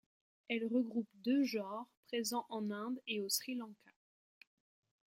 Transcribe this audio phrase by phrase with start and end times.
[0.49, 3.91] Elle regroupe deux genres présents en Inde et au Sri Lanka.